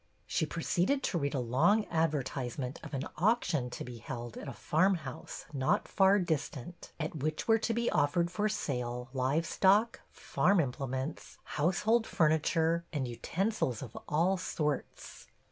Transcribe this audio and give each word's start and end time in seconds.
She 0.25 0.47
proceeded 0.47 1.03
to 1.03 1.19
read 1.19 1.35
a 1.35 1.39
long 1.39 1.85
advertisement 1.85 2.79
of 2.81 2.95
an 2.95 3.07
auction 3.17 3.69
to 3.69 3.83
be 3.83 3.97
held 3.99 4.35
at 4.35 4.47
a 4.47 4.51
farmhouse 4.51 5.45
not 5.53 5.87
far 5.87 6.17
distant, 6.17 6.91
at 6.99 7.17
which 7.17 7.47
were 7.47 7.59
to 7.59 7.71
be 7.71 7.87
offered 7.91 8.31
for 8.31 8.49
sale 8.49 9.09
live 9.13 9.45
stock, 9.45 10.01
farm 10.09 10.59
implements, 10.59 11.37
household 11.43 12.07
furniture 12.07 12.83
and 12.91 13.07
utensils 13.07 13.83
of 13.83 13.95
all 14.09 14.37
sorts. 14.37 15.27